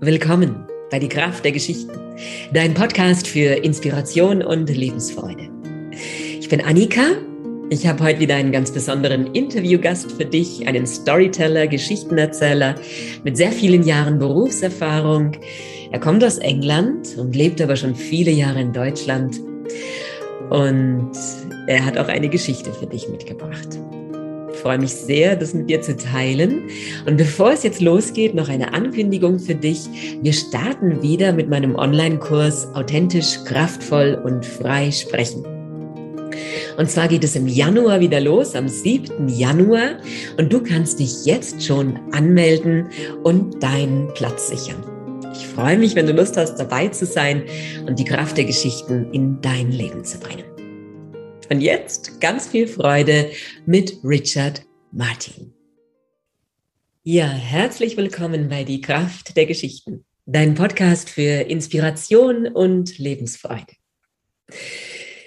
[0.00, 1.90] Willkommen bei Die Kraft der Geschichten,
[2.52, 5.50] dein Podcast für Inspiration und Lebensfreude.
[6.38, 7.02] Ich bin Annika.
[7.68, 12.76] Ich habe heute wieder einen ganz besonderen Interviewgast für dich, einen Storyteller, Geschichtenerzähler
[13.24, 15.32] mit sehr vielen Jahren Berufserfahrung.
[15.90, 19.40] Er kommt aus England und lebt aber schon viele Jahre in Deutschland.
[20.50, 21.10] Und
[21.66, 23.80] er hat auch eine Geschichte für dich mitgebracht.
[24.58, 26.64] Ich freue mich sehr, das mit dir zu teilen.
[27.06, 29.88] Und bevor es jetzt losgeht, noch eine Ankündigung für dich.
[30.20, 35.44] Wir starten wieder mit meinem Online-Kurs Authentisch, kraftvoll und frei sprechen.
[36.76, 39.28] Und zwar geht es im Januar wieder los, am 7.
[39.28, 39.98] Januar.
[40.38, 42.88] Und du kannst dich jetzt schon anmelden
[43.22, 44.82] und deinen Platz sichern.
[45.34, 47.44] Ich freue mich, wenn du Lust hast, dabei zu sein
[47.86, 50.47] und die Kraft der Geschichten in dein Leben zu bringen.
[51.50, 53.30] Und jetzt ganz viel Freude
[53.64, 55.54] mit Richard Martin.
[57.04, 63.72] Ja, herzlich willkommen bei Die Kraft der Geschichten, dein Podcast für Inspiration und Lebensfreude.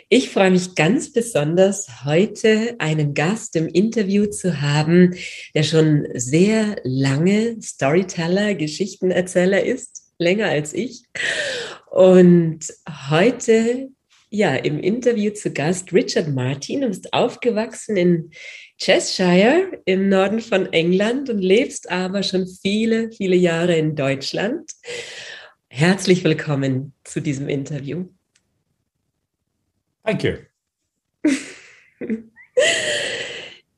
[0.10, 5.16] Ich freue mich ganz besonders, heute einen Gast im Interview zu haben,
[5.56, 11.04] der schon sehr lange Storyteller, Geschichtenerzähler ist, länger als ich.
[11.90, 12.60] Und
[13.10, 13.90] heute
[14.34, 16.82] ja, im Interview zu Gast Richard Martin.
[16.82, 18.32] Du bist aufgewachsen in
[18.78, 24.72] Cheshire im Norden von England und lebst aber schon viele, viele Jahre in Deutschland.
[25.68, 28.06] Herzlich willkommen zu diesem Interview.
[30.04, 30.34] Thank you.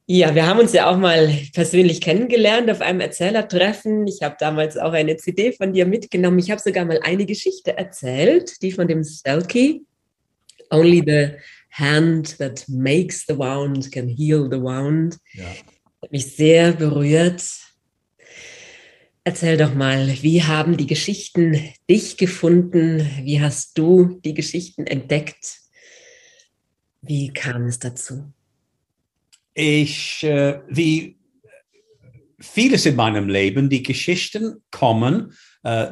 [0.06, 4.06] Ja, wir haben uns ja auch mal persönlich kennengelernt auf einem Erzählertreffen.
[4.06, 6.40] Ich habe damals auch eine CD von dir mitgenommen.
[6.40, 9.86] Ich habe sogar mal eine Geschichte erzählt, die von dem Selkie
[10.74, 11.38] Only the
[11.70, 15.18] hand that makes the wound can heal the wound.
[15.34, 15.46] Ja.
[16.02, 17.44] Hat mich sehr berührt.
[19.24, 21.58] Erzähl doch mal, wie haben die Geschichten
[21.90, 23.08] dich gefunden?
[23.22, 25.60] Wie hast du die Geschichten entdeckt?
[27.02, 28.34] Wie kam es dazu?
[29.54, 31.18] Ich, äh, wie
[32.40, 35.34] vieles in meinem Leben, die Geschichten kommen
[35.64, 35.92] äh,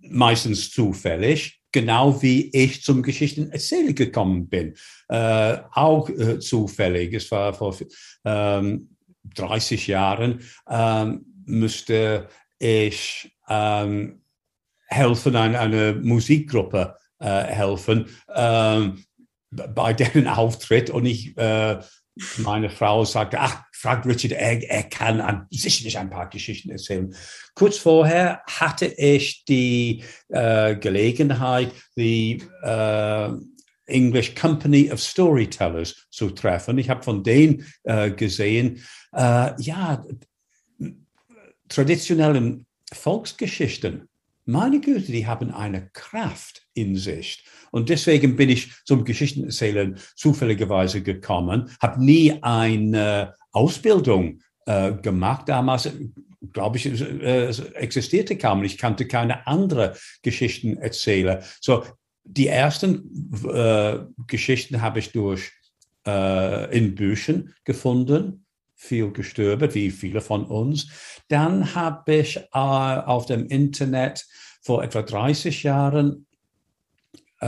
[0.00, 4.74] meistens zufällig genau wie ich zum Geschichtenerzähler gekommen bin.
[5.08, 7.14] Äh, auch äh, zufällig.
[7.14, 7.76] Es war vor
[8.24, 8.96] ähm,
[9.34, 14.22] 30 Jahren, ähm, musste ich ähm,
[14.86, 19.04] helfen, eine, eine Musikgruppe äh, helfen ähm,
[19.50, 20.90] bei deren Auftritt.
[20.90, 21.80] Und ich äh,
[22.38, 27.14] meine Frau sagte, ach, fragt Richard, er, er kann an, sicherlich ein paar Geschichten erzählen.
[27.54, 33.30] Kurz vorher hatte ich die äh, Gelegenheit, die äh,
[33.86, 36.76] English Company of Storytellers zu treffen.
[36.78, 40.04] Ich habe von denen äh, gesehen, äh, ja,
[41.68, 44.08] traditionellen Volksgeschichten,
[44.44, 47.46] meine Güte, die haben eine Kraft in sich.
[47.70, 55.90] Und deswegen bin ich zum Geschichtenerzählen zufälligerweise gekommen, habe nie eine Ausbildung äh, gemacht damals.
[56.52, 58.64] Glaube ich, äh, existierte kaum.
[58.64, 61.42] Ich kannte keine andere Geschichtenerzähler.
[61.60, 61.84] So,
[62.24, 65.52] die ersten äh, Geschichten habe ich durch
[66.06, 70.88] äh, in Büchern gefunden viel gestöbert, wie viele von uns.
[71.28, 74.26] Dann habe ich äh, auf dem Internet
[74.62, 76.26] vor etwa 30 Jahren
[77.40, 77.46] äh,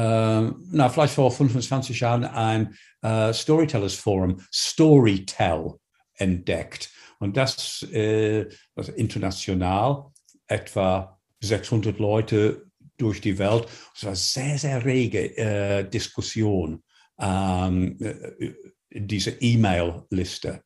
[0.70, 5.74] na, vielleicht vor 25 Jahren ein äh, Storytellers Forum, Storytell,
[6.22, 6.90] entdeckt.
[7.18, 10.06] Und das äh, also international,
[10.46, 12.66] etwa 600 Leute
[12.96, 13.66] durch die Welt.
[13.94, 16.82] Es war sehr, sehr rege äh, Diskussion,
[17.18, 18.52] ähm, äh,
[18.90, 20.62] diese E-Mail-Liste.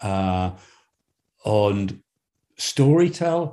[0.00, 0.50] Äh,
[1.42, 2.02] und
[2.58, 3.50] Storytell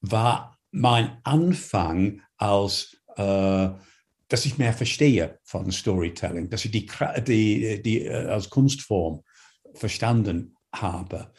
[0.00, 3.70] war mein Anfang als äh,
[4.28, 6.86] dass ich mehr verstehe von Storytelling, dass ich die,
[7.26, 9.22] die, die äh, als Kunstform
[9.74, 11.32] verstanden habe.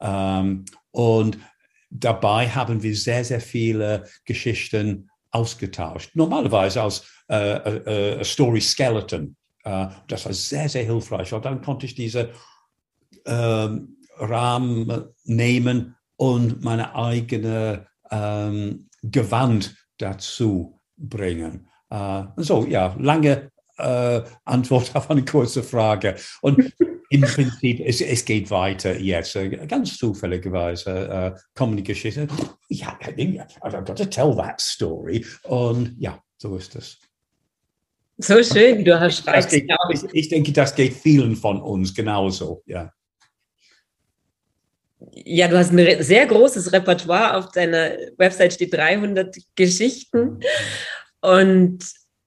[0.00, 1.38] Ähm, und
[1.90, 6.10] dabei haben wir sehr, sehr viele Geschichten ausgetauscht.
[6.14, 9.36] Normalerweise als äh, äh, äh Story Skeleton.
[9.64, 11.32] Äh, das war sehr, sehr hilfreich.
[11.32, 12.30] Und dann konnte ich diese
[13.26, 21.68] ähm, Rahmen nehmen und meine eigene ähm, Gewand dazu bringen.
[21.90, 26.16] Äh, so, ja, lange äh, Antwort auf eine kurze Frage.
[26.40, 26.72] Und
[27.14, 29.38] im Prinzip, es, es geht weiter jetzt.
[29.68, 32.28] Ganz zufälligerweise äh, kommen die Geschichten.
[32.68, 35.24] Ja, I've got to tell that story.
[35.44, 36.98] Und ja, so ist es.
[38.18, 42.92] So schön, du hast geht, ich, ich denke, das geht vielen von uns genauso, ja.
[45.12, 47.36] ja, du hast ein sehr großes Repertoire.
[47.36, 50.40] Auf deiner Website steht 300 Geschichten.
[51.20, 51.84] Und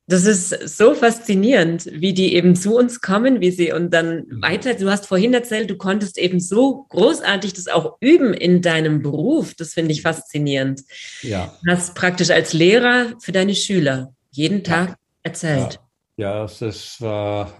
[0.09, 4.42] das ist so faszinierend, wie die eben zu uns kommen, wie sie und dann mhm.
[4.42, 4.74] weiter.
[4.74, 9.54] Du hast vorhin erzählt, du konntest eben so großartig das auch üben in deinem Beruf.
[9.54, 10.83] Das finde ich faszinierend.
[11.21, 11.54] Ja.
[11.62, 14.95] Du hast praktisch als Lehrer für deine Schüler jeden Tag ja.
[15.24, 15.80] erzählt.
[16.15, 16.45] Ja.
[16.45, 17.51] ja, es war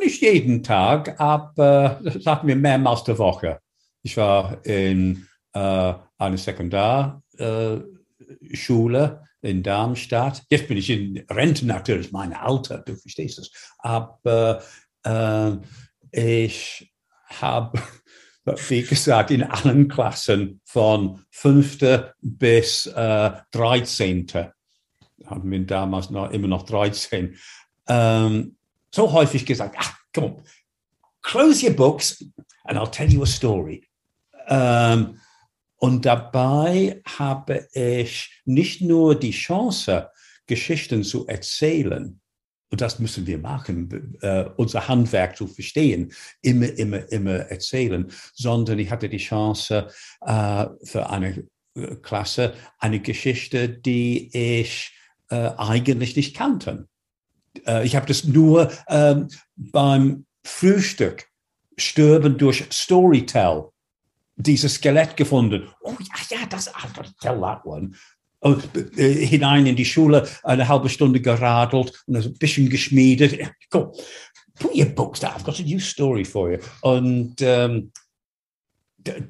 [0.00, 3.58] nicht jeden Tag, aber sagen wir mehrmals der Woche.
[4.02, 10.42] Ich war in äh, einer Sekundarschule äh, in Darmstadt.
[10.48, 13.50] Jetzt bin ich in Rente natürlich, mein Alter, du verstehst es.
[13.78, 14.62] Aber
[15.04, 15.52] äh,
[16.12, 16.92] ich
[17.26, 17.80] habe,
[18.68, 21.78] wie gesagt, in allen Klassen von 5.
[22.20, 24.26] bis äh, 13.
[25.26, 27.36] haben wir damals noch immer noch 13.
[27.88, 28.56] Ähm,
[28.94, 30.42] so häufig gesagt, ach komm,
[31.22, 32.24] close your books
[32.64, 33.88] and I'll tell you a story.
[34.46, 35.18] Ähm,
[35.82, 40.10] und dabei habe ich nicht nur die Chance,
[40.46, 42.20] Geschichten zu erzählen,
[42.70, 48.78] und das müssen wir machen, äh, unser Handwerk zu verstehen, immer, immer, immer erzählen, sondern
[48.78, 49.88] ich hatte die Chance
[50.20, 54.96] äh, für eine äh, Klasse eine Geschichte, die ich
[55.30, 56.86] äh, eigentlich nicht kannte.
[57.66, 59.26] Äh, ich habe das nur ähm,
[59.56, 61.26] beim Frühstück,
[61.76, 63.71] Stirben durch Storytell
[64.36, 65.68] dieses Skelett gefunden.
[65.82, 67.92] Oh ja, ja, das, to tell that one.
[68.40, 68.64] Und,
[68.98, 73.38] äh, hinein in die Schule, eine halbe Stunde geradelt und ein bisschen geschmiedet.
[73.72, 73.92] Cool.
[74.58, 76.58] Put your books down, I've got a new story for you.
[76.82, 77.92] Und ähm,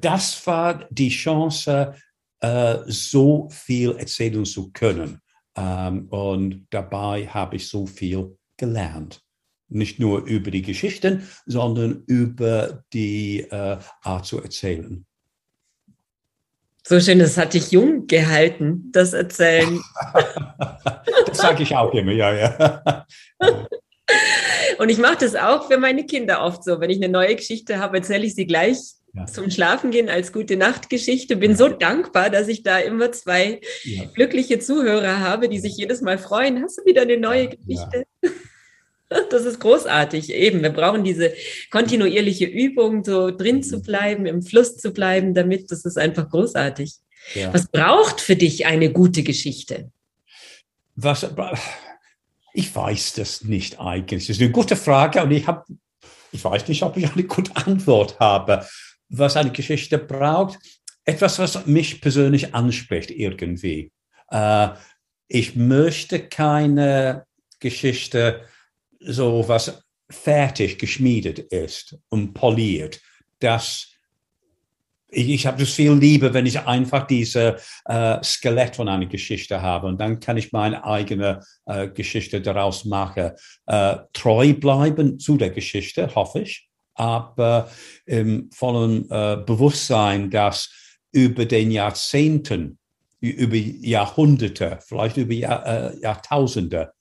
[0.01, 1.95] das war die Chance,
[2.39, 5.21] äh, so viel erzählen zu können.
[5.55, 9.23] Ähm, und dabei habe ich so viel gelernt
[9.69, 15.05] nicht nur über die Geschichten, sondern über die äh, Art zu erzählen.
[16.85, 19.81] So schön, das hat dich jung gehalten, das Erzählen.
[21.25, 23.05] das sage ich auch immer, ja, ja.
[24.79, 26.81] Und ich mache das auch für meine Kinder oft so.
[26.81, 28.77] Wenn ich eine neue Geschichte habe, erzähle ich sie gleich
[29.13, 29.25] ja.
[29.27, 31.37] zum Schlafengehen als gute Nachtgeschichte.
[31.37, 31.57] Bin ja.
[31.57, 34.03] so dankbar, dass ich da immer zwei ja.
[34.13, 36.61] glückliche Zuhörer habe, die sich jedes Mal freuen.
[36.61, 38.05] Hast du wieder eine neue Geschichte?
[39.29, 40.31] Das ist großartig.
[40.31, 41.33] Eben, wir brauchen diese
[41.71, 43.83] kontinuierliche Übung, so drin zu mhm.
[43.83, 46.93] bleiben, im Fluss zu bleiben, damit das ist einfach großartig.
[47.35, 47.53] Ja.
[47.53, 49.91] Was braucht für dich eine gute Geschichte?
[50.95, 51.25] Was,
[52.53, 54.27] ich weiß das nicht eigentlich.
[54.27, 55.63] Das ist eine gute Frage und ich habe,
[56.31, 58.65] ich weiß nicht, ob ich eine gute Antwort habe.
[59.09, 60.59] Was eine Geschichte braucht,
[61.05, 63.91] etwas, was mich persönlich anspricht irgendwie.
[64.29, 64.69] Äh,
[65.27, 67.25] ich möchte keine
[67.59, 68.41] Geschichte
[69.05, 72.99] so was fertig geschmiedet ist und poliert,
[73.39, 73.93] das
[75.13, 79.87] ich, habe das viel lieber, wenn ich einfach diese äh, Skelett von einer Geschichte habe
[79.87, 83.31] und dann kann ich meine eigene äh, Geschichte daraus machen.
[83.67, 87.69] Äh, treu bleiben zu der Geschichte, hoffe ich, aber
[88.05, 90.71] im vollen äh, Bewusstsein, dass
[91.11, 92.79] über den Jahrzehnten,
[93.19, 96.91] über Jahrhunderte, vielleicht über Jahr, äh, Jahrtausende,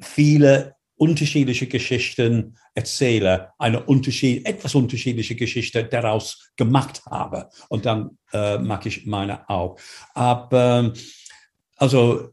[0.00, 7.48] viele unterschiedliche Geschichten erzähle, eine Unterschied, etwas unterschiedliche Geschichte daraus gemacht habe.
[7.68, 9.80] Und dann äh, mag ich meine auch.
[10.14, 10.92] Aber
[11.76, 12.30] also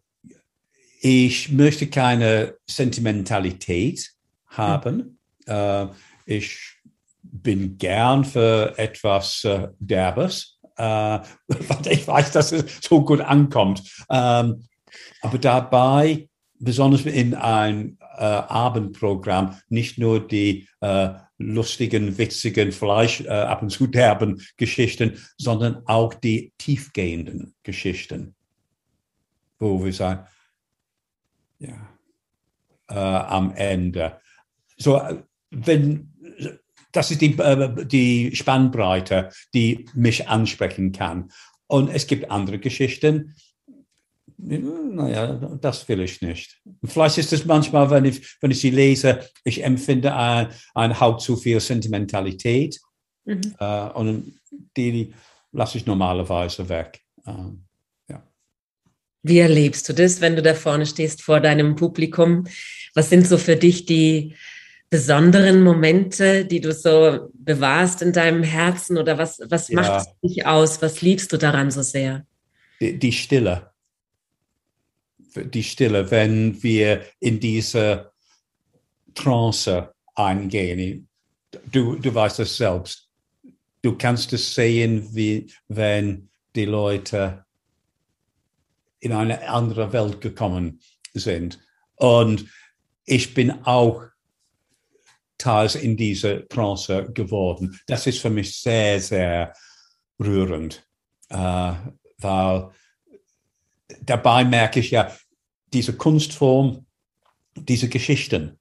[1.02, 4.12] ich möchte keine Sentimentalität
[4.46, 5.20] haben.
[5.48, 5.52] Mhm.
[5.52, 5.88] Äh,
[6.28, 6.76] ich
[7.24, 10.84] bin gern für etwas äh, Derbes, äh,
[11.48, 13.82] weil ich weiß, dass es so gut ankommt.
[14.12, 14.64] Ähm,
[15.22, 23.30] aber dabei, besonders in ein äh, Abendprogramm nicht nur die äh, lustigen, witzigen, vielleicht äh,
[23.30, 28.36] ab und zu derben Geschichten, sondern auch die tiefgehenden Geschichten,
[29.58, 30.28] wo wir sagen,
[31.60, 31.90] ja,
[32.90, 34.20] äh, am Ende.
[34.78, 36.14] So, äh, wenn,
[36.92, 41.32] das ist die, äh, die Spannbreite, die mich ansprechen kann.
[41.68, 43.36] Und es gibt andere Geschichten,
[44.42, 46.62] naja, das will ich nicht.
[46.86, 51.18] Vielleicht ist es manchmal, wenn ich, wenn ich sie lese, ich empfinde ein, ein Hauch
[51.18, 52.80] zu viel Sentimentalität
[53.26, 53.42] mhm.
[53.60, 54.40] äh, und
[54.78, 55.14] die
[55.52, 57.02] lasse ich normalerweise weg.
[57.28, 57.66] Ähm,
[58.08, 58.24] ja.
[59.24, 62.48] Wie erlebst du das, wenn du da vorne stehst vor deinem Publikum?
[62.96, 64.36] Was sind so für dich die
[64.90, 69.76] besonderen Momente, die du so bewahrst in deinem Herzen oder was, was ja.
[69.76, 70.82] macht es dich aus?
[70.82, 72.26] Was liebst du daran so sehr?
[72.80, 73.69] Die, die Stille
[75.36, 78.12] die Stille, wenn wir in diese
[79.16, 81.08] Trance eingehen.
[81.72, 83.10] Du, du weißt es selbst.
[83.82, 87.46] du kannst es sehen, wie wenn die Leute
[89.00, 90.82] in eine andere Welt gekommen
[91.14, 91.60] sind.
[91.96, 92.46] Und
[93.06, 94.04] ich bin auch
[95.38, 97.80] teils in diese Trance geworden.
[97.88, 99.54] Das ist für mich sehr, sehr
[100.20, 100.86] rührend,
[101.30, 101.74] äh,
[102.18, 102.70] weil
[104.02, 105.16] dabei merke ich ja,
[105.74, 106.86] diese Kunstform,
[107.56, 108.60] diese Geschichten,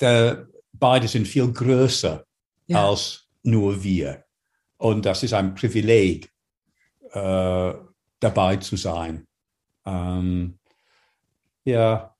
[0.00, 2.24] der, beide sind viel größer
[2.66, 2.88] ja.
[2.88, 4.24] als nur wir.
[4.78, 6.30] Und das ist ein Privileg,
[7.12, 7.74] äh,
[8.20, 9.26] dabei zu sein.
[9.86, 10.58] Ähm,
[11.64, 12.14] ja,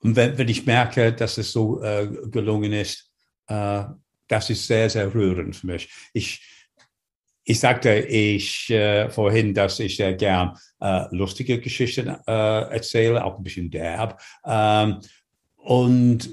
[0.00, 3.10] und wenn, wenn, ich merke, dass es so äh, gelungen ist,
[3.46, 3.84] äh,
[4.28, 5.90] das ist sehr, sehr rührend für mich.
[6.12, 6.42] Ich,
[7.44, 13.36] ich sagte ich äh, vorhin, dass ich sehr gern äh, lustige Geschichten äh, erzähle, auch
[13.36, 14.20] ein bisschen derb.
[14.46, 15.00] Ähm,
[15.56, 16.30] und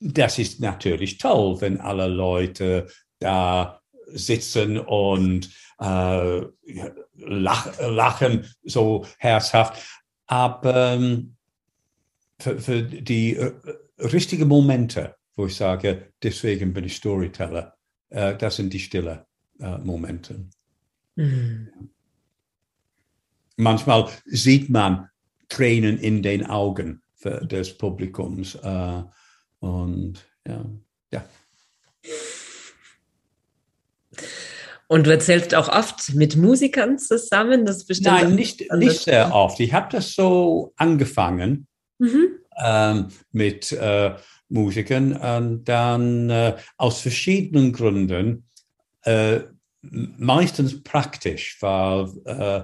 [0.00, 2.86] das ist natürlich toll, wenn alle Leute
[3.18, 6.40] da sitzen und äh,
[7.16, 9.82] lach, lachen so herzhaft.
[10.26, 11.34] Aber ähm,
[12.38, 13.52] für, für, die äh,
[13.98, 17.74] richtigen Momente, wo ich sage, deswegen bin ich Storyteller,
[18.10, 19.27] äh, das sind die stille
[19.60, 20.46] äh, Momente.
[21.16, 21.68] Mhm.
[23.56, 25.08] Manchmal sieht man
[25.48, 28.54] Tränen in den Augen des Publikums.
[28.56, 29.02] Äh,
[29.60, 30.14] und
[30.46, 30.64] ja,
[31.12, 31.24] ja.
[34.86, 37.66] Und du erzählst auch oft mit Musikern zusammen?
[37.66, 39.60] Das bestimmt Nein, nicht, nicht sehr oft.
[39.60, 41.66] Ich habe das so angefangen
[41.98, 42.38] mhm.
[42.64, 44.14] ähm, mit äh,
[44.48, 48.47] Musikern und dann äh, aus verschiedenen Gründen
[49.02, 49.40] äh,
[49.82, 52.62] meistens praktisch, weil äh,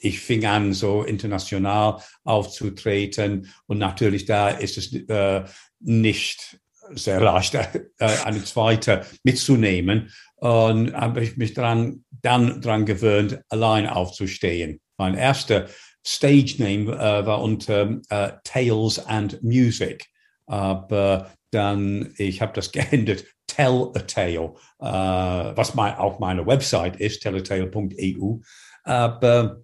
[0.00, 5.44] ich fing an, so international aufzutreten und natürlich da ist es äh,
[5.80, 6.58] nicht
[6.90, 10.12] sehr leicht, äh, eine zweite mitzunehmen.
[10.36, 14.80] Und habe ich mich dran, dann daran gewöhnt, allein aufzustehen.
[14.98, 15.68] Mein erster
[16.06, 20.06] Stage Name äh, war unter äh, Tales and Music.
[20.46, 23.24] Aber dann, ich habe das geändert,
[23.54, 28.38] Tell a Tale, äh, was mein, auch meine Website ist, tellatale.eu.
[28.82, 29.62] Aber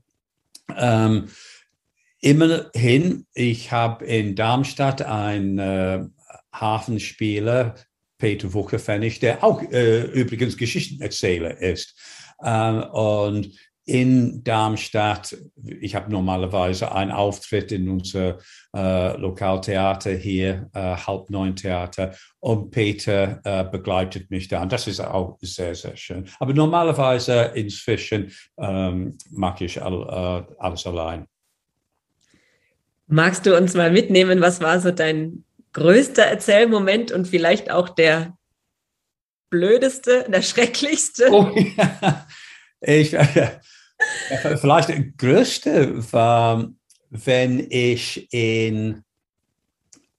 [0.76, 1.28] ähm,
[2.20, 6.04] immerhin, ich habe in Darmstadt einen äh,
[6.52, 7.75] Hafenspieler,
[8.18, 11.94] Peter Wucherpfennig, der auch äh, übrigens Geschichtenerzähler ist.
[12.42, 13.50] Und
[13.84, 15.37] in Darmstadt.
[15.80, 18.38] Ich habe normalerweise einen Auftritt in unser
[18.75, 24.62] äh, Lokaltheater hier, äh, halb neun Theater, und Peter äh, begleitet mich da.
[24.62, 26.28] Und das ist auch sehr, sehr schön.
[26.38, 31.26] Aber normalerweise inzwischen ähm, mache ich all, äh, alles allein.
[33.06, 38.37] Magst du uns mal mitnehmen, was war so dein größter Erzählmoment und vielleicht auch der
[39.50, 41.28] blödeste, der schrecklichste?
[41.32, 42.26] Oh, ja.
[42.80, 43.10] Ich,
[44.60, 46.70] Vielleicht der größte war,
[47.10, 49.04] wenn ich in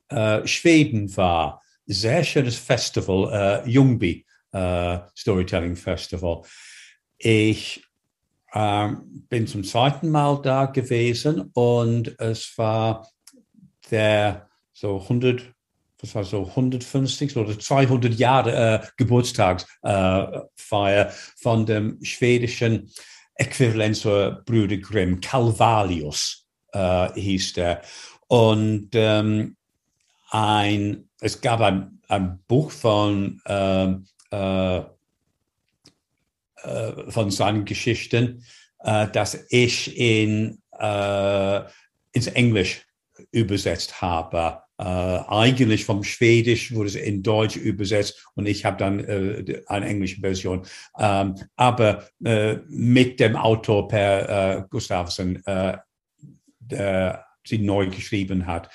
[0.10, 1.62] äh, Schweden war.
[1.88, 6.42] Sehr schönes Festival, äh, Ljungby äh, Storytelling Festival.
[7.18, 7.84] Ich
[8.54, 13.08] ähm, bin zum zweiten Mal da gewesen und es war
[13.90, 15.54] der so 100,
[16.02, 22.92] das war so 150 oder 200 Jahre äh, Geburtstagsfeier äh, von dem schwedischen
[23.36, 27.82] Äquivalent zur Brüder Grimm, Calvalius äh, hieß der.
[28.28, 29.56] Und ähm,
[30.32, 34.84] ein, es gab ein, ein Buch von, ähm, äh, äh,
[37.10, 38.44] von seinen Geschichten,
[38.80, 41.62] äh, das ich in, äh,
[42.12, 42.86] ins Englisch
[43.32, 44.64] übersetzt habe.
[44.82, 49.86] Äh, eigentlich vom Schwedisch wurde es in Deutsch übersetzt und ich habe dann äh, eine
[49.86, 50.66] englische Version.
[50.98, 55.78] Ähm, aber äh, mit dem Autor Per äh, Gustafsson, äh,
[56.60, 58.72] der sie neu geschrieben hat.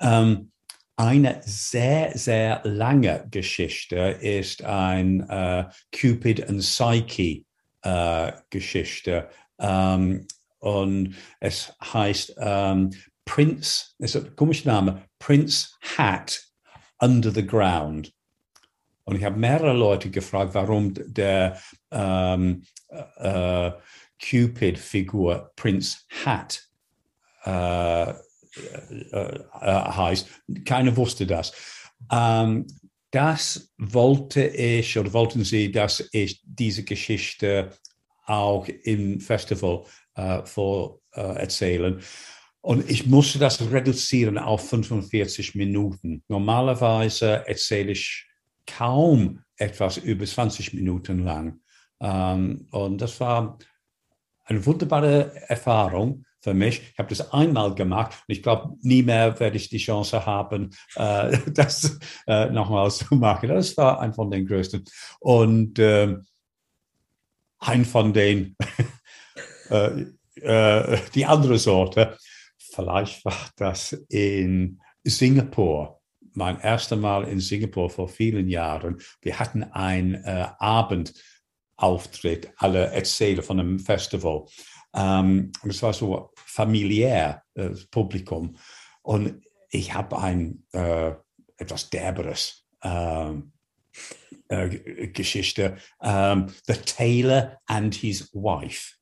[0.00, 0.50] Ähm,
[0.96, 7.44] eine sehr, sehr lange Geschichte ist ein äh, Cupid and Psyche
[7.82, 9.28] äh, Geschichte.
[9.60, 10.26] Ähm,
[10.58, 12.90] und es heißt ähm,
[13.24, 16.42] Prince, ist ein komischer Name, Prince Hat
[16.98, 18.12] Under the Ground.
[19.04, 22.64] Und ich habe mehrere Leute gefragt, warum der ähm,
[23.16, 23.72] äh,
[24.18, 26.62] Cupid-Figur Prince Hat
[27.44, 28.14] äh, äh,
[29.12, 30.28] äh, heißt.
[30.64, 31.52] Keiner wusste das.
[32.10, 32.66] Ähm,
[33.10, 37.70] das wollte ich oder wollten sie, dass ich diese Geschichte
[38.26, 39.84] auch im Festival
[40.44, 42.00] vor äh, erzählen.
[42.64, 46.24] Und ich musste das reduzieren auf 45 Minuten.
[46.28, 48.26] Normalerweise erzähle ich
[48.66, 51.60] kaum etwas über 20 Minuten lang.
[52.00, 53.58] Ähm, und das war
[54.44, 56.80] eine wunderbare Erfahrung für mich.
[56.92, 60.70] Ich habe das einmal gemacht und ich glaube, nie mehr werde ich die Chance haben,
[60.96, 63.50] äh, das äh, nochmals zu machen.
[63.50, 64.84] Das war ein von den größten.
[65.20, 66.16] Und äh,
[67.58, 68.56] ein von den,
[69.68, 72.16] äh, die andere Sorte,
[72.74, 76.00] vielleicht war das in Singapur
[76.34, 79.00] mein erstes Mal in Singapur vor vielen Jahren.
[79.22, 84.46] Wir hatten einen äh, Abendauftritt, alle Erzähler von einem Festival.
[84.92, 88.56] Ähm, und es war so familiär, äh, Publikum.
[89.02, 91.12] Und ich habe ein äh,
[91.56, 93.52] etwas derberes ähm,
[94.48, 98.96] äh, Geschichte, ähm, The Tailor and His Wife.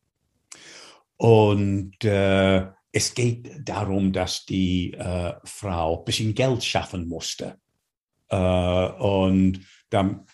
[1.17, 7.59] Und äh, es geht darum, dass die eh, äh, Frau ein bisschen Geld schaffen musste.
[8.31, 10.27] Äh, eh, und dann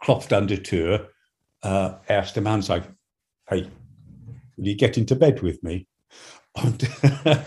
[0.00, 1.12] klopft an die Tür.
[1.62, 2.92] Äh, eh, erster Mann sagt,
[3.44, 3.66] hey,
[4.56, 5.86] will you get into bed with me?
[6.52, 6.88] Und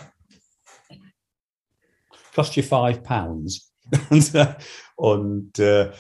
[2.36, 3.74] cost you five pounds.
[4.12, 4.32] und,
[4.96, 5.92] und äh,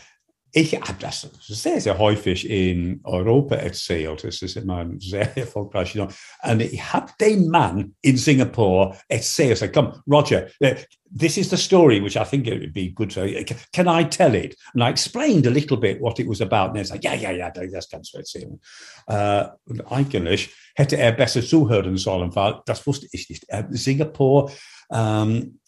[0.51, 4.23] ich habe das sehr, sehr häufig in Europa erzählt.
[4.23, 6.07] Es ist immer ein sehr erfolgreicher.
[6.43, 9.57] Und ich habe den Mann in Singapur erzählt.
[9.57, 10.73] Said, Come, Roger, uh,
[11.15, 13.11] this is the story which I think it would be good.
[13.11, 13.27] To,
[13.71, 14.55] can I tell it?
[14.73, 16.69] And I explained a little bit what it was about.
[16.69, 18.59] And er sagt, ja, ja, ja, das kannst du erzählen.
[19.07, 23.45] Uh, und eigentlich hätte er besser zuhören sollen, weil das wusste ich nicht.
[23.51, 24.51] Uh, Singapur
[24.89, 25.59] um,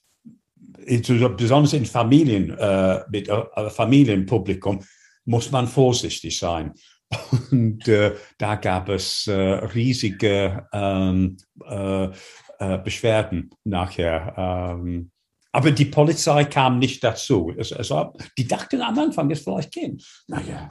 [0.98, 4.84] besonders in Familien, äh, mit äh, Familienpublikum,
[5.26, 6.74] muss man vorsichtig sein.
[7.52, 12.06] Und äh, da gab es äh, riesige ähm, äh,
[12.60, 14.34] äh, Beschwerden nachher.
[14.38, 15.12] Ähm,
[15.52, 17.54] aber die Polizei kam nicht dazu.
[17.58, 20.02] Es, also, die dachten am Anfang, es vielleicht gehen.
[20.28, 20.70] Naja,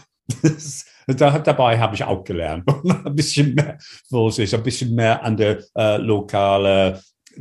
[1.07, 2.65] da, dabei habe ich auch gelernt.
[3.05, 6.99] ein bisschen mehr Vorsicht, ein bisschen mehr an der äh, lokalen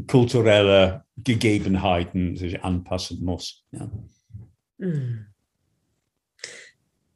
[0.07, 3.65] kulturelle Gegebenheiten sich anpassen muss.
[3.71, 3.89] Ja.
[4.79, 5.25] Hm.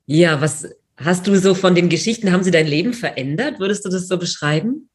[0.06, 0.68] ja, was
[0.98, 3.60] hast du so von den Geschichten, haben sie dein Leben verändert?
[3.60, 4.90] Würdest du das so beschreiben?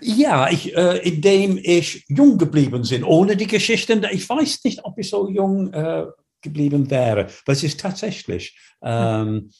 [0.00, 4.06] Ja, ich, äh, indem ich jung geblieben bin, ohne die Geschichten.
[4.10, 6.06] Ich weiß nicht, ob ich so jung äh,
[6.40, 7.26] geblieben wäre.
[7.44, 9.50] Aber es ist tatsächlich, ähm,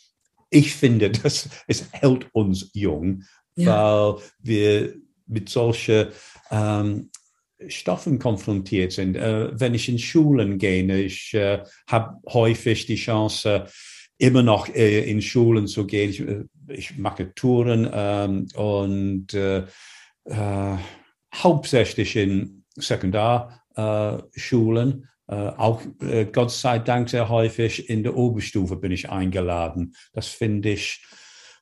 [0.48, 3.24] ich finde, dass es hält uns jung,
[3.56, 4.14] ja.
[4.14, 4.94] weil wir
[5.30, 6.08] mit solchen
[6.50, 7.10] ähm,
[7.68, 9.16] Stoffen konfrontiert sind.
[9.16, 13.66] Äh, wenn ich in Schulen gehe, ich äh, habe häufig die Chance,
[14.20, 16.10] immer noch äh, in Schulen zu gehen.
[16.10, 19.64] Ich, äh, ich mache Touren ähm, und äh,
[20.24, 20.76] äh,
[21.34, 25.08] hauptsächlich in Sekundarschulen.
[25.26, 25.80] auch
[26.32, 29.94] Gott sei Dank sehr häufig in der Oberstufe bin ich eingeladen.
[30.12, 31.04] Das finde ich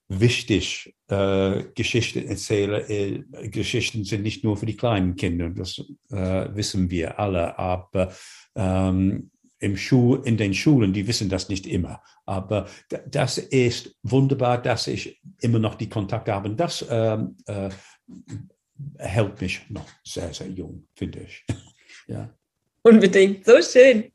[0.09, 2.85] wichtig, äh, Geschichten erzählen.
[2.88, 5.79] Äh, Geschichten sind nicht nur für die kleinen Kinder, das
[6.11, 8.12] äh, wissen wir alle, aber
[8.55, 12.03] ähm, im Schul, in den Schulen, die wissen das nicht immer.
[12.27, 12.68] Aber
[13.07, 16.51] das ist wunderbar, dass ich immer noch die Kontakte habe.
[16.51, 17.71] Das ähm, äh,
[18.99, 21.44] hält mich noch sehr, sehr jung, finde ich.
[22.07, 22.33] ja.
[22.83, 24.12] Unbedingt, so schön.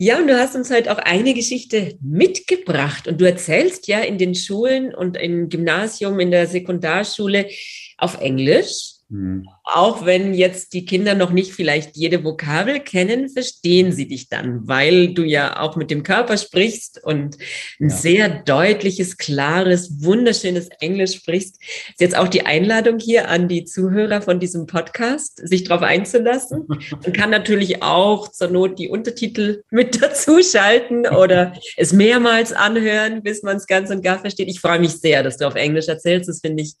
[0.00, 4.16] Ja, und du hast uns heute auch eine Geschichte mitgebracht und du erzählst ja in
[4.16, 7.48] den Schulen und im Gymnasium, in der Sekundarschule
[7.96, 8.92] auf Englisch.
[9.08, 9.48] Mhm.
[9.70, 14.66] Auch wenn jetzt die Kinder noch nicht vielleicht jede Vokabel kennen, verstehen sie dich dann,
[14.66, 17.36] weil du ja auch mit dem Körper sprichst und
[17.78, 17.94] ein ja.
[17.94, 21.62] sehr deutliches, klares, wunderschönes Englisch sprichst.
[21.90, 26.64] Ist jetzt auch die Einladung hier an die Zuhörer von diesem Podcast, sich darauf einzulassen.
[26.66, 33.22] Man kann natürlich auch zur Not die Untertitel mit dazu schalten oder es mehrmals anhören,
[33.22, 34.48] bis man es ganz und gar versteht.
[34.48, 36.30] Ich freue mich sehr, dass du auf Englisch erzählst.
[36.30, 36.72] Das finde ich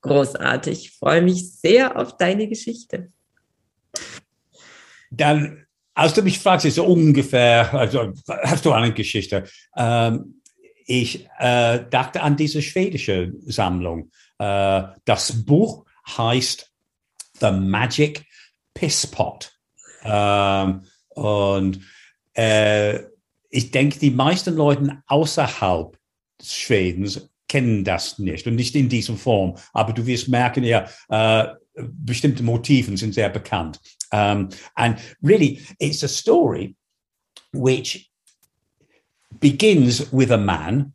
[0.00, 0.86] großartig.
[0.86, 3.12] Ich freue mich sehr auf dein deine Geschichte?
[5.10, 9.44] Dann, als du mich fragst, ist so ungefähr, also hast du eine Geschichte?
[9.76, 10.40] Ähm,
[10.86, 14.10] ich äh, dachte an diese schwedische Sammlung.
[14.38, 15.84] Äh, das Buch
[16.16, 16.72] heißt
[17.40, 18.24] The Magic
[18.74, 19.52] Pisspot.
[20.04, 21.80] Ähm, und
[22.34, 23.00] äh,
[23.50, 25.98] ich denke, die meisten Leute außerhalb
[26.42, 29.56] Schwedens kennen das nicht und nicht in dieser Form.
[29.74, 33.78] Aber du wirst merken, ja, äh, bestimmte Motiven sind sehr bekannt.
[34.12, 36.76] Um, and really, it's a story
[37.52, 38.10] which
[39.40, 40.92] begins with a man,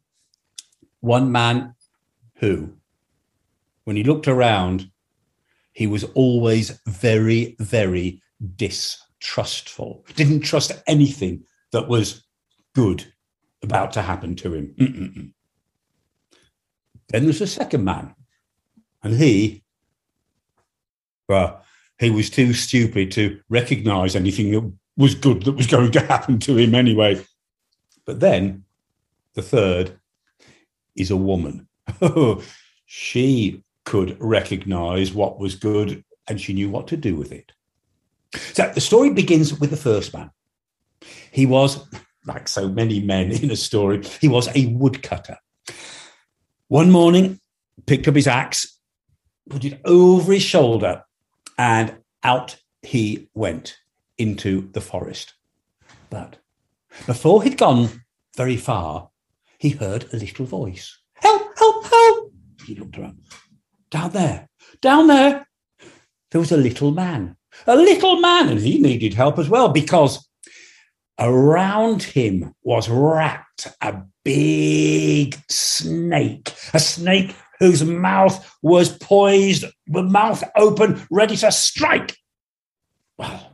[1.01, 1.75] one man
[2.35, 2.73] who,
[3.85, 4.89] when he looked around,
[5.73, 8.21] he was always very, very
[8.55, 12.23] distrustful, didn't trust anything that was
[12.73, 13.13] good
[13.63, 14.75] about to happen to him.
[14.79, 15.33] Mm-mm-mm.
[17.09, 18.13] Then there's a second man,
[19.03, 19.63] and he,
[21.27, 21.63] well,
[21.99, 26.39] he was too stupid to recognize anything that was good that was going to happen
[26.39, 27.23] to him anyway.
[28.05, 28.65] But then
[29.33, 29.99] the third
[30.95, 31.67] is a woman.
[32.85, 37.51] she could recognize what was good and she knew what to do with it.
[38.53, 40.31] So the story begins with the first man.
[41.31, 41.87] He was,
[42.25, 45.37] like so many men in a story, he was a woodcutter.
[46.67, 47.39] One morning,
[47.85, 48.79] picked up his axe,
[49.49, 51.03] put it over his shoulder,
[51.57, 53.77] and out he went
[54.17, 55.33] into the forest.
[56.09, 56.37] But
[57.05, 58.03] before he'd gone
[58.35, 59.09] very far,
[59.57, 60.97] he heard a little voice.
[61.15, 62.33] Help, help, help!
[62.65, 63.21] He looked around.
[63.89, 64.49] Down there,
[64.81, 65.47] down there,
[66.31, 67.35] there was a little man.
[67.65, 70.27] A little man, and he needed help as well because
[71.19, 80.43] around him was wrapped a big snake, a snake whose mouth was poised, the mouth
[80.55, 82.15] open, ready to strike.
[83.17, 83.51] Well,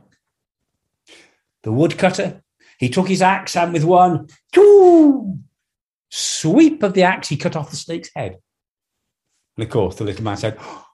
[1.62, 2.42] the woodcutter,
[2.78, 5.38] he took his axe and with one choo,
[6.10, 8.36] sweep of the axe, he cut off the snake's head.
[9.56, 10.84] And of course, the little man said, oh,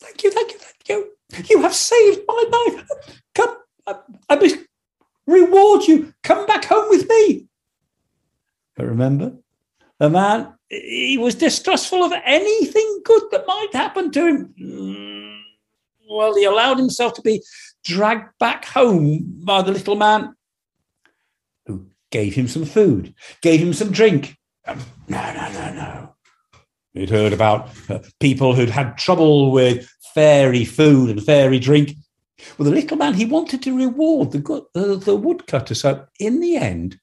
[0.00, 1.12] Thank you, thank you, thank you.
[1.50, 2.88] You have saved my life.
[3.34, 3.96] Come, I,
[4.28, 4.56] I must
[5.26, 6.12] reward you.
[6.22, 7.46] Come back home with me.
[8.76, 9.36] But remember,
[9.98, 14.54] the man, he was distrustful of anything good that might happen to him.
[14.60, 15.40] Mm,
[16.10, 17.42] well, he allowed himself to be
[17.84, 20.34] dragged back home by the little man
[21.66, 24.36] who gave him some food, gave him some drink.
[24.66, 26.14] Um, no, no, no, no.
[26.94, 31.94] He'd heard about uh, people who'd had trouble with fairy food and fairy drink.
[32.56, 35.74] Well, the little man, he wanted to reward the, the, the woodcutter.
[35.74, 36.98] So in the end,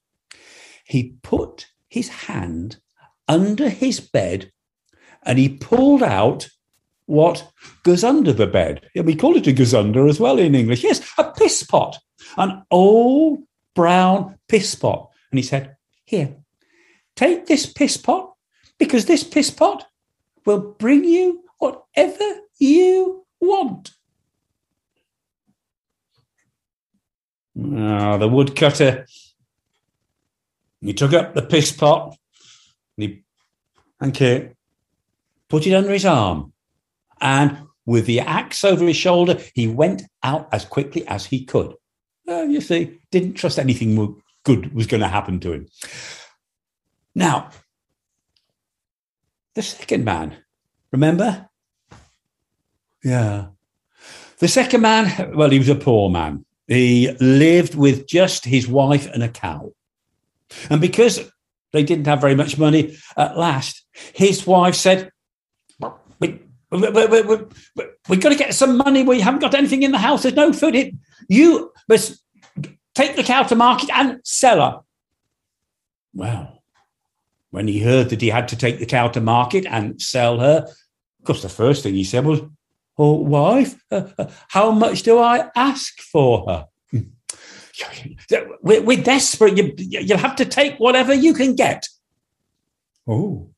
[0.84, 2.78] he put his hand
[3.28, 4.50] under his bed
[5.24, 6.48] and he pulled out
[7.06, 7.50] what
[7.82, 8.88] goes under the bed.
[8.94, 10.82] We call it a gazunder as well in English.
[10.82, 11.98] Yes, a piss pot,
[12.36, 13.40] an old
[13.74, 15.10] brown piss pot.
[15.30, 16.36] And he said, Here,
[17.16, 18.34] take this piss pot
[18.78, 19.86] because this piss pot
[20.46, 23.92] will bring you whatever you want.
[27.56, 29.06] Ah, the woodcutter,
[30.80, 32.16] he took up the piss pot
[32.96, 33.22] he,
[34.02, 34.52] okay,
[35.48, 36.52] put it under his arm.
[37.20, 41.74] And with the axe over his shoulder, he went out as quickly as he could.
[42.28, 45.66] Uh, you see, didn't trust anything good was going to happen to him.
[47.14, 47.50] Now,
[49.54, 50.36] the second man,
[50.90, 51.48] remember?
[53.02, 53.46] Yeah.
[54.38, 56.44] The second man, well, he was a poor man.
[56.66, 59.72] He lived with just his wife and a cow.
[60.70, 61.20] And because
[61.74, 63.84] they didn't have very much money, at last,
[64.14, 65.10] his wife said,
[66.20, 69.02] we, we, we, we, we, got to get some money.
[69.02, 70.22] We haven't got anything in the house.
[70.22, 70.96] There's no food.
[71.28, 72.22] You must
[72.94, 74.80] take the cow to market and sell her.
[76.14, 76.62] Well,
[77.50, 80.66] when he heard that he had to take the cow to market and sell her,
[80.68, 82.40] of course, the first thing he said was,
[82.96, 86.66] Oh, wife, uh, uh, how much do I ask for her?
[88.62, 89.56] We're, we're desperate.
[89.56, 91.86] You, you'll have to take whatever you can get.
[93.06, 93.50] Oh,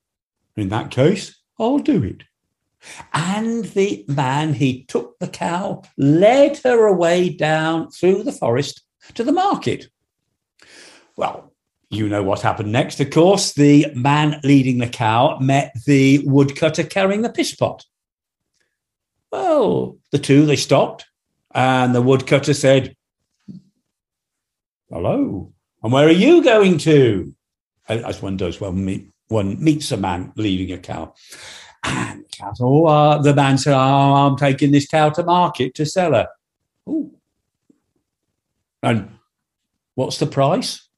[0.57, 2.24] in that case, I'll do it.
[3.12, 8.83] And the man, he took the cow, led her away down through the forest
[9.14, 9.88] to the market.
[11.16, 11.52] Well,
[11.90, 13.52] you know what happened next, of course.
[13.52, 17.85] The man leading the cow met the woodcutter carrying the piss pot.
[19.31, 21.07] Well, the two, they stopped,
[21.55, 22.95] and the woodcutter said,
[24.88, 27.35] Hello, and where are you going to?
[27.88, 31.12] As one does when one meets a man leading a cow.
[31.83, 35.75] And the cow oh, uh, the man said, oh, I'm taking this cow to market
[35.75, 36.29] to sell her.
[36.88, 37.12] Ooh.
[38.83, 39.11] And
[39.96, 40.88] what's the price?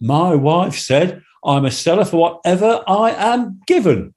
[0.00, 4.14] My wife said, I'm a seller for whatever I am given.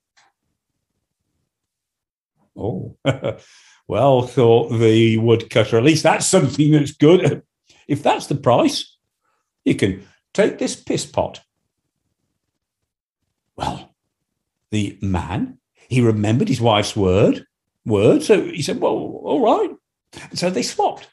[2.57, 2.97] Oh,
[3.87, 7.43] well, thought the woodcutter, at least that's something that's good.
[7.87, 8.97] If that's the price,
[9.65, 11.41] you can take this piss pot.
[13.55, 13.93] Well,
[14.71, 17.45] the man, he remembered his wife's word,
[17.85, 18.23] word.
[18.23, 19.71] So he said, Well, all right.
[20.29, 21.07] And so they swapped.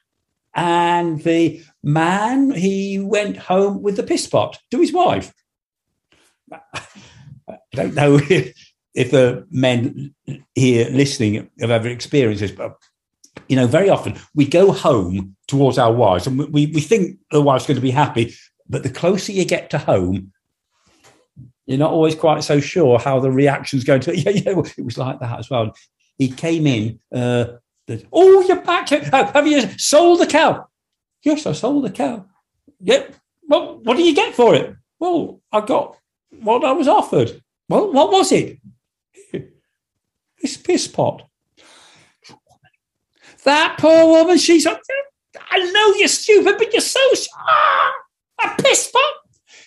[0.55, 5.33] And the man, he went home with the piss pot to his wife.
[6.53, 8.57] I don't know if,
[8.95, 10.15] if the men
[10.55, 12.77] here listening have ever experienced this, but
[13.49, 17.41] you know, very often we go home towards our wives and we, we think the
[17.41, 18.35] wife's going to be happy,
[18.69, 20.33] but the closer you get to home,
[21.67, 24.17] you're not always quite so sure how the reaction's going to.
[24.17, 25.75] Yeah, yeah, it was like that as well.
[26.17, 26.99] He came in.
[27.13, 27.59] Uh,
[28.13, 28.89] oh, you're back.
[28.89, 30.67] Have you sold the cow?
[31.23, 32.25] Yes, I sold the cow.
[32.81, 33.15] Yep.
[33.49, 34.75] Well, what do you get for it?
[34.99, 35.97] Well, I got
[36.31, 37.43] what I was offered.
[37.69, 38.59] Well, what was it?
[40.41, 41.28] This piss pot.
[43.49, 47.01] That poor woman, she's I know you're stupid, but you're so
[47.35, 47.93] ah,
[48.45, 49.13] a piss pot.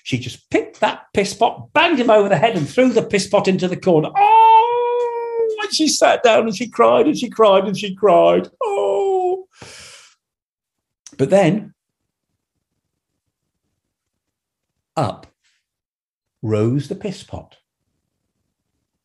[0.04, 3.28] She just picked that piss pot, banged him over the head, and threw the piss
[3.28, 4.10] pot into the corner.
[4.16, 8.50] Oh, and she sat down and she cried and she cried and she cried.
[8.64, 9.48] Oh.
[11.18, 11.74] But then
[14.96, 15.26] up
[16.44, 17.58] rose the piss pot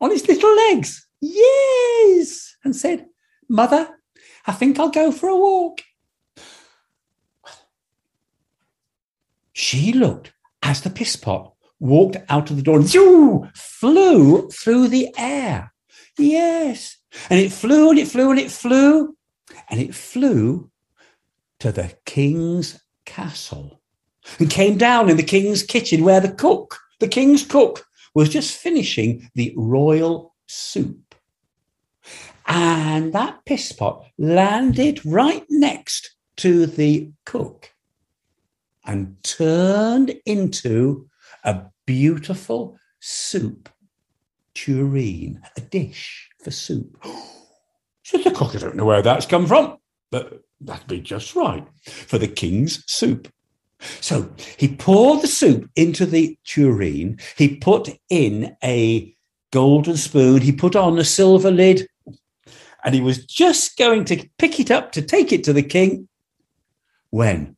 [0.03, 1.09] on his little legs.
[1.23, 2.57] Yes.
[2.63, 3.07] And said,
[3.49, 3.89] Mother,
[4.47, 5.83] I think I'll go for a walk.
[9.53, 10.33] She looked
[10.63, 15.73] as the piss pot walked out of the door and zoo, flew through the air.
[16.19, 16.97] Yes.
[17.31, 19.17] And it flew and it flew and it flew
[19.71, 20.71] and it flew
[21.61, 23.81] to the king's castle
[24.39, 28.57] and came down in the king's kitchen where the cook, the king's cook, was just
[28.57, 31.06] finishing the royal soup.
[32.47, 37.73] And that piss pot landed right next to the cook
[38.85, 41.09] and turned into
[41.45, 43.69] a beautiful soup
[44.55, 46.97] tureen, a dish for soup.
[48.03, 49.79] So the cook, I don't know where that's come from,
[50.13, 53.27] but that'd be just right for the king's soup.
[54.01, 57.19] So he poured the soup into the tureen.
[57.37, 59.13] He put in a
[59.51, 60.41] golden spoon.
[60.41, 61.89] He put on a silver lid.
[62.87, 66.09] And he was just going to pick it up to take it to the king
[67.11, 67.57] when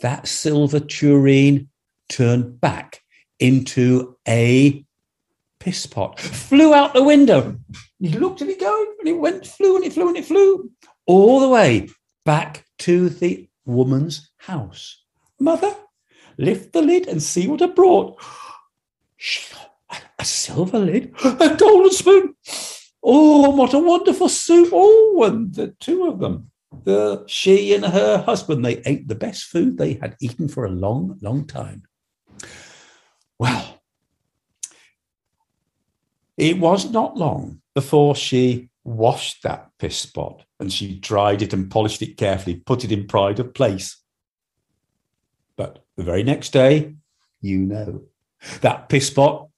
[0.00, 1.68] that silver tureen
[2.08, 3.02] turned back
[3.38, 4.84] into a
[5.60, 7.58] piss pot, flew out the window.
[7.98, 10.70] He looked at it going, and it went, flew, and it flew, and it flew
[11.06, 11.88] all the way
[12.24, 15.04] back to the woman's house.
[15.38, 15.74] Mother,
[16.38, 18.20] lift the lid and see what I brought.
[19.16, 22.34] She got a, a silver lid, a golden spoon.
[23.06, 24.70] Oh, what a wonderful soup.
[24.72, 26.50] Oh, and the two of them,
[26.84, 30.70] the, she and her husband, they ate the best food they had eaten for a
[30.70, 31.82] long, long time.
[33.38, 33.82] Well,
[36.38, 41.70] it was not long before she washed that piss spot and she dried it and
[41.70, 43.98] polished it carefully, put it in pride of place.
[45.56, 46.94] But the very next day,
[47.42, 48.04] you know,
[48.62, 49.48] that piss spot,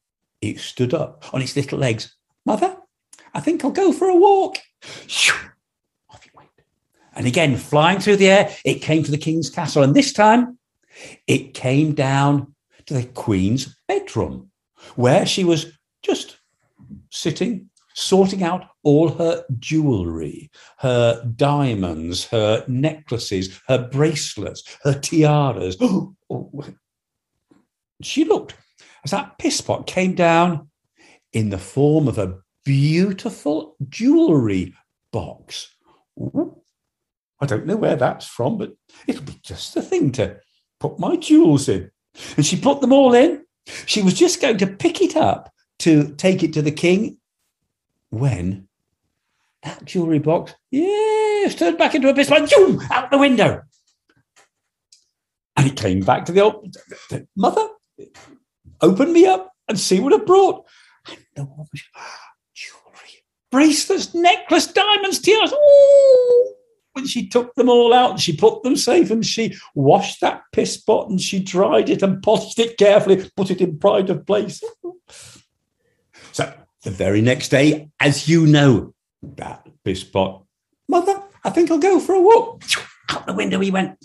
[0.41, 2.15] it stood up on its little legs.
[2.45, 2.76] Mother,
[3.37, 4.57] I think I'll go for a walk.
[6.09, 6.49] Off went.
[7.15, 9.83] And again, flying through the air, it came to the king's castle.
[9.83, 10.59] And this time,
[11.27, 12.55] it came down
[12.87, 14.51] to the queen's bedroom,
[14.95, 15.67] where she was
[16.03, 16.39] just
[17.11, 25.77] sitting, sorting out all her jewelry, her diamonds, her necklaces, her bracelets, her tiaras.
[26.29, 26.65] Oh,
[28.03, 28.57] she looked
[29.05, 30.69] as that piss pot came down
[31.33, 34.75] in the form of a beautiful jewelry
[35.13, 35.75] box.
[36.19, 36.61] Ooh,
[37.41, 38.73] I don't know where that's from, but
[39.07, 40.39] it'll be just the thing to
[40.81, 41.91] put my jewels in.
[42.37, 43.45] And she put them all in.
[43.87, 47.19] She was just going to pick it up to take it to the king
[48.11, 48.69] when
[49.63, 52.53] that jewelry box, yes, turned back into a piss pot,
[52.91, 53.63] out the window.
[55.57, 56.77] And it came back to the old
[57.37, 57.69] mother,
[58.81, 60.67] open me up and see what I brought.
[63.57, 65.51] Bracelets, necklace, diamonds, tears.
[66.93, 70.43] When she took them all out, and she put them safe and she washed that
[70.53, 74.27] piss pot and she dried it and polished it carefully, put it in pride of
[74.27, 74.63] place.
[76.33, 78.93] So the very next day, as you know,
[79.23, 80.43] that piss pot,
[80.87, 82.63] mother, I think I'll go for a walk.
[83.11, 83.97] Out the window he went.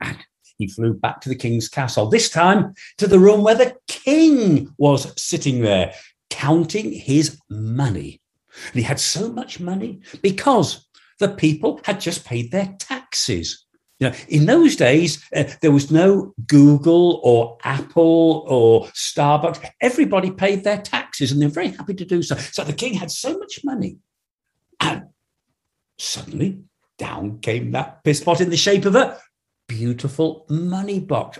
[0.00, 0.16] And
[0.56, 4.74] he flew back to the king's castle, this time to the room where the king
[4.78, 5.92] was sitting there,
[6.30, 8.21] counting his money.
[8.66, 10.86] And he had so much money because
[11.18, 13.64] the people had just paid their taxes.
[14.00, 19.64] You know, in those days, uh, there was no Google or Apple or Starbucks.
[19.80, 22.34] Everybody paid their taxes and they're very happy to do so.
[22.34, 23.98] So the king had so much money.
[24.80, 25.04] And
[25.98, 26.64] suddenly,
[26.98, 29.18] down came that piss pot in the shape of a
[29.68, 31.38] beautiful money box.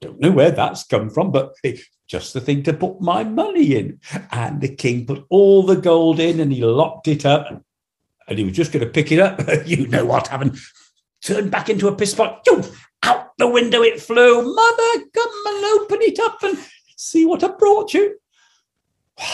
[0.00, 3.24] I don't know where that's come from, but it's just the thing to put my
[3.24, 4.00] money in.
[4.30, 7.48] And the king put all the gold in and he locked it up.
[8.28, 9.40] And he was just going to pick it up.
[9.66, 10.56] you know what happened.
[11.22, 12.46] Turned back into a piss pot
[13.02, 14.54] out the window it flew.
[14.54, 16.58] Mother, come and open it up and
[16.96, 18.18] see what I brought you.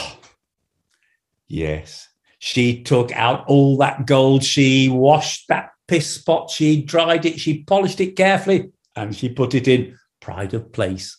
[1.46, 4.44] yes, she took out all that gold.
[4.44, 6.50] She washed that piss spot.
[6.50, 7.38] She dried it.
[7.38, 11.18] She polished it carefully and she put it in pride of place.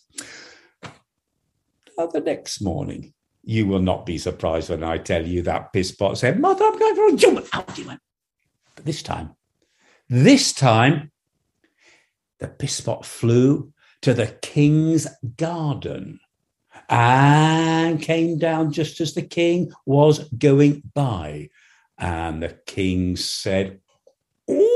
[1.96, 3.14] Now, the next morning,
[3.44, 6.76] you will not be surprised when I tell you that piss spot said, Mother, I'm
[6.76, 7.46] going for a jump.
[7.52, 8.00] Out he went.
[8.74, 9.36] But this time,
[10.08, 11.12] this time,
[12.40, 16.18] the piss spot flew to the king's garden
[16.88, 21.50] and came down just as the king was going by.
[21.96, 23.78] And the king said,
[24.48, 24.75] Oh,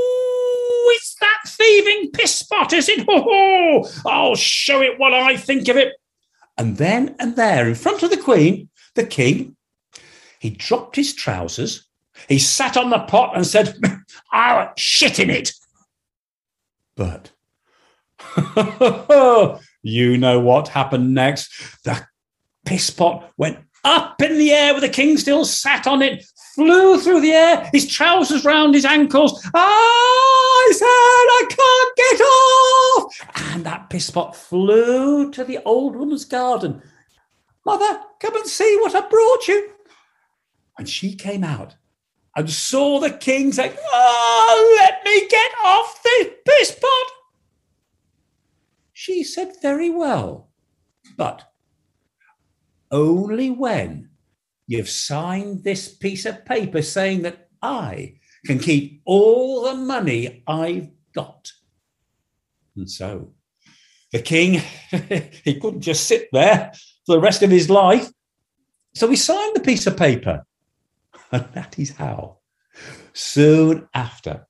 [1.71, 3.05] thieving piss spot, is it?
[3.07, 5.93] Oh, I'll show it what I think of it.
[6.57, 9.55] And then and there, in front of the queen, the king,
[10.39, 11.87] he dropped his trousers,
[12.27, 13.75] he sat on the pot and said,
[14.31, 15.53] I'll shit in it.
[16.95, 17.31] But
[19.81, 21.51] you know what happened next.
[21.83, 22.05] The
[22.65, 26.99] piss pot went up in the air with the king still sat on it, flew
[26.99, 29.47] through the air, his trousers round his ankles.
[29.53, 33.53] Ah, he said, I can't get off.
[33.53, 36.81] And that piss pot flew to the old woman's garden.
[37.65, 39.71] Mother, come and see what I brought you.
[40.77, 41.75] And she came out
[42.35, 47.07] and saw the king say, Oh, let me get off this piss pot.
[48.93, 50.49] She said, Very well,
[51.17, 51.51] but
[52.91, 54.10] only when
[54.71, 60.89] you've signed this piece of paper saying that I can keep all the money I've
[61.13, 61.51] got.
[62.77, 63.33] And so
[64.13, 64.61] the king,
[65.43, 66.71] he couldn't just sit there
[67.05, 68.09] for the rest of his life.
[68.95, 70.45] So he signed the piece of paper.
[71.33, 72.37] And that is how,
[73.11, 74.47] soon after,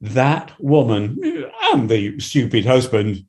[0.00, 1.16] that woman
[1.62, 3.24] and the stupid husband,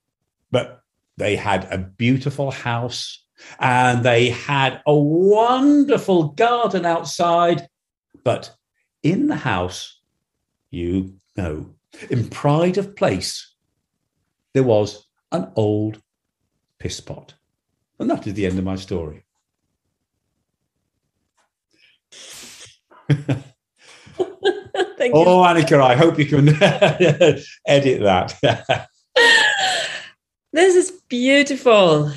[0.49, 0.81] but
[1.17, 3.24] they had a beautiful house
[3.60, 7.67] and they had a wonderful garden outside.
[8.23, 8.55] But
[9.03, 9.99] in the house,
[10.71, 11.75] you know,
[12.10, 13.53] in pride of place,
[14.53, 16.01] there was an old
[16.79, 17.34] piss pot.
[17.99, 19.23] And that is the end of my story.
[25.13, 26.49] oh, Annika, I hope you can
[27.67, 28.36] edit that.
[30.53, 32.12] this is beautiful.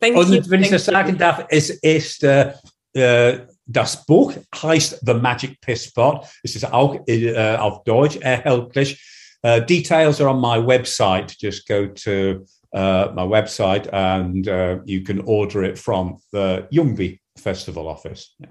[0.00, 0.42] Thank Und you.
[0.48, 2.52] wenn ich das sagen darf, es ist äh,
[2.92, 6.24] äh, das Buch heißt The Magic Piss Spot.
[6.42, 8.98] Es ist auch äh, auf Deutsch erhältlich.
[9.44, 11.32] Uh, details are on my website.
[11.38, 17.20] Just go to uh, my website and uh, you can order it from the Jungby
[17.36, 18.34] Festival Office.
[18.40, 18.48] Yeah.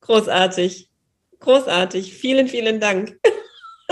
[0.00, 0.88] Großartig.
[1.38, 2.12] Großartig.
[2.14, 3.16] Vielen, vielen Dank.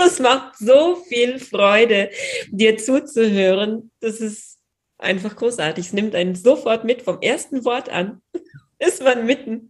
[0.03, 2.09] Es macht so viel Freude,
[2.49, 3.91] dir zuzuhören.
[3.99, 4.50] Das ist
[5.01, 5.87] einfach großartig.
[5.87, 8.21] Es nimmt einen sofort mit vom ersten Wort an.
[8.79, 9.69] Ist man mitten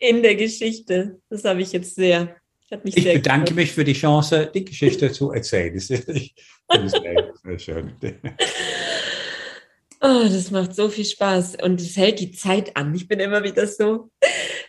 [0.00, 1.20] in der Geschichte.
[1.28, 2.36] Das habe ich jetzt sehr.
[2.70, 3.56] Hat mich ich sehr bedanke gefreut.
[3.56, 5.74] mich für die Chance, die Geschichte zu erzählen.
[5.74, 6.08] Das ist,
[6.68, 7.02] das ist
[7.42, 7.92] sehr schön.
[10.02, 12.94] Oh, das macht so viel Spaß und es hält die Zeit an.
[12.94, 14.10] Ich bin immer wieder so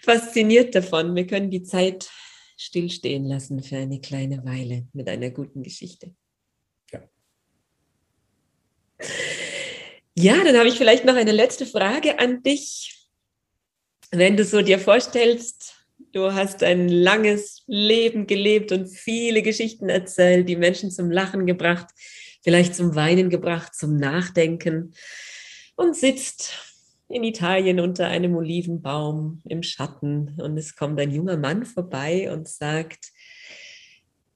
[0.02, 1.16] fasziniert davon.
[1.16, 2.10] Wir können die Zeit
[2.58, 6.14] stillstehen lassen für eine kleine Weile mit einer guten Geschichte.
[6.92, 7.02] Ja.
[10.16, 13.08] Ja, dann habe ich vielleicht noch eine letzte Frage an dich.
[14.12, 15.74] Wenn du so dir vorstellst,
[16.12, 21.88] du hast ein langes Leben gelebt und viele Geschichten erzählt, die Menschen zum Lachen gebracht,
[22.44, 24.94] vielleicht zum Weinen gebracht, zum Nachdenken
[25.78, 26.54] und sitzt
[27.08, 32.50] in Italien unter einem Olivenbaum im Schatten und es kommt ein junger Mann vorbei und
[32.50, 33.12] sagt,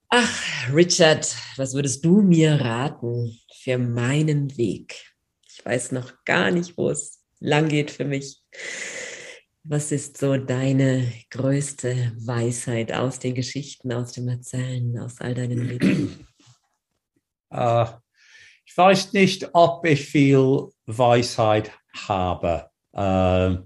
[0.07, 5.14] ach Richard, was würdest du mir raten für meinen Weg?
[5.65, 8.39] Ich weiß noch gar nicht, wo es lang geht für mich.
[9.63, 15.67] Was ist so deine größte Weisheit aus den Geschichten, aus dem Erzählen, aus all deinen
[15.67, 16.27] Leben?
[17.51, 17.85] Äh,
[18.65, 22.69] ich weiß nicht, ob ich viel Weisheit habe.
[22.91, 23.57] Äh,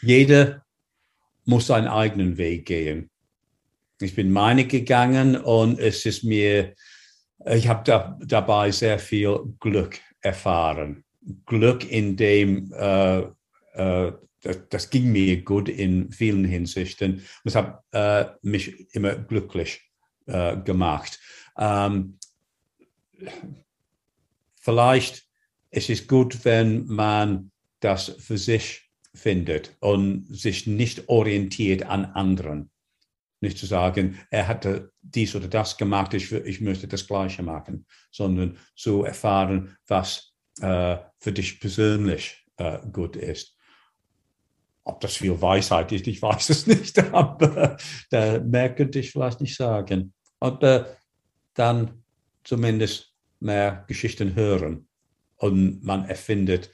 [0.00, 0.64] jeder
[1.44, 3.10] muss seinen eigenen Weg gehen.
[4.00, 6.74] Ich bin meine gegangen und es ist mir,
[7.46, 11.04] ich habe da, dabei sehr viel Glück erfahren.
[11.46, 13.20] Glück in dem, äh,
[13.74, 17.22] äh, das, das, ging mir gut in vielen Hinsichten.
[17.44, 19.90] Es hat äh, mich immer glücklich
[20.26, 21.18] äh, gemacht.
[21.58, 22.18] Ähm,
[24.60, 25.28] vielleicht
[25.70, 27.50] es ist gut, wenn man
[27.80, 32.70] das für sich findet und sich nicht orientiert an anderen.
[33.40, 37.86] Nicht zu sagen, er hatte dies oder das gemacht, ich, ich möchte das Gleiche machen,
[38.10, 43.56] sondern zu erfahren, was äh, für dich persönlich äh, gut ist.
[44.84, 47.76] Ob das viel Weisheit ist, ich weiß es nicht, aber
[48.10, 50.12] äh, mehr könnte ich vielleicht nicht sagen.
[50.40, 50.84] Und äh,
[51.54, 52.02] dann
[52.44, 54.88] zumindest mehr Geschichten hören
[55.36, 56.72] und man erfindet,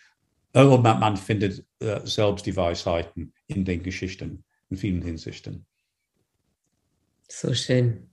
[0.52, 5.66] äh, man, man findet äh, selbst die Weisheiten in den Geschichten in vielen Hinsichten.
[7.28, 8.08] So schön.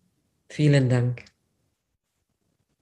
[0.50, 1.26] Vielen Dank.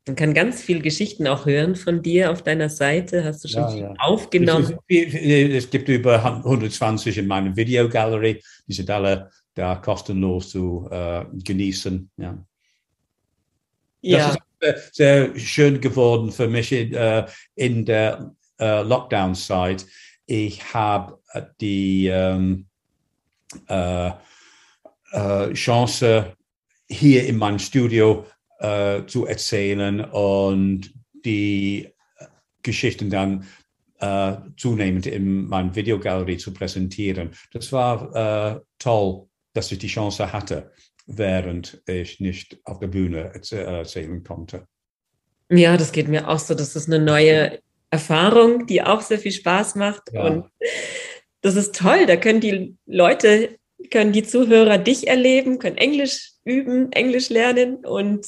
[0.08, 3.24] Man kann ganz viele Geschichten auch hören von dir auf deiner Seite.
[3.24, 3.94] Hast du schon ja, ja.
[4.00, 4.80] aufgenommen?
[4.88, 8.42] Es, es, gibt über 120 in meiner Videogalerie.
[8.68, 12.10] Die sind alle da kostenlos zu äh, genießen.
[12.18, 12.44] Ja.
[14.02, 14.36] ja.
[14.60, 19.86] Das ist sehr schön geworden für mich in, äh, in der äh, Lockdown-Zeit.
[20.26, 21.20] Ich habe
[21.62, 22.66] die ähm,
[25.12, 26.34] äh, äh, Chance,
[26.88, 28.26] hier in meinem Studio
[28.60, 30.92] äh, zu erzählen und
[31.26, 31.90] die
[32.64, 33.46] Geschichten dann
[34.00, 37.32] äh, zunehmend in meiner Videogalerie zu präsentieren.
[37.52, 40.72] Das war äh, toll, dass ich die Chance hatte,
[41.06, 44.66] während ich nicht auf der Bühne erzählen konnte.
[45.52, 46.54] Ja, das geht mir auch so.
[46.54, 50.04] Das ist eine neue Erfahrung, die auch sehr viel Spaß macht.
[50.12, 50.24] Ja.
[50.24, 50.46] Und
[51.42, 52.06] das ist toll.
[52.06, 53.59] Da können die Leute
[53.92, 58.28] können die Zuhörer dich erleben, können Englisch üben, Englisch lernen und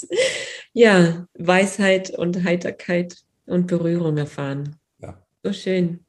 [0.73, 4.75] ja, Weisheit und Heiterkeit und Berührung erfahren.
[4.99, 5.21] Ja.
[5.43, 6.05] So schön.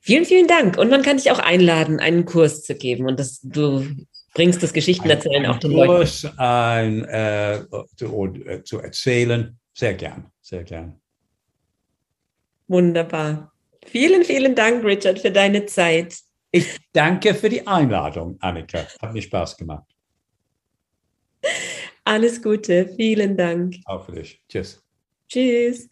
[0.00, 0.78] Vielen, vielen Dank.
[0.78, 3.86] Und man kann dich auch einladen, einen Kurs zu geben und das, du
[4.34, 6.38] bringst das Geschichtenerzählen auch den Kurs, Leuten.
[6.38, 7.60] Ein, äh,
[7.96, 11.00] zu, äh, zu erzählen, sehr gern, sehr gern.
[12.66, 13.52] Wunderbar.
[13.86, 16.14] Vielen, vielen Dank, Richard, für deine Zeit.
[16.52, 18.86] Ich danke für die Einladung, Annika.
[19.00, 19.84] Hat mir Spaß gemacht.
[22.04, 23.76] Alles Gute, vielen Dank.
[23.84, 24.42] Auch für dich.
[24.48, 24.82] Tschüss.
[25.28, 25.88] Tschüss.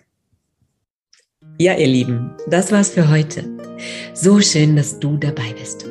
[1.59, 3.45] Ja, ihr Lieben, das war's für heute.
[4.15, 5.87] So schön, dass du dabei bist.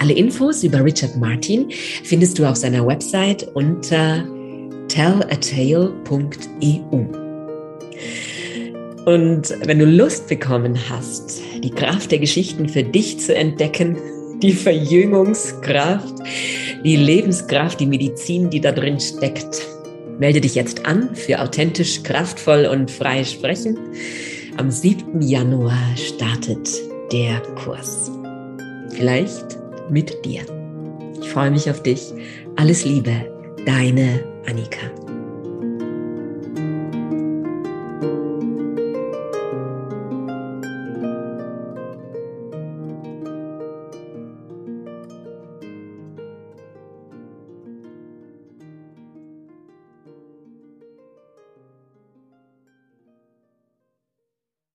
[0.00, 4.26] Alle Infos über Richard Martin findest du auf seiner Website unter
[4.88, 5.92] tellatale.eu.
[9.04, 13.96] Und wenn du Lust bekommen hast, die Kraft der Geschichten für dich zu entdecken,
[14.42, 16.14] die Verjüngungskraft,
[16.84, 19.62] die Lebenskraft, die Medizin, die da drin steckt,
[20.18, 23.76] melde dich jetzt an für authentisch, kraftvoll und frei sprechen.
[24.56, 25.20] Am 7.
[25.20, 26.70] Januar startet
[27.10, 28.10] der Kurs.
[28.90, 29.58] Vielleicht
[29.90, 30.42] mit dir.
[31.20, 32.12] Ich freue mich auf dich.
[32.56, 33.12] Alles Liebe,
[33.64, 35.01] deine Annika.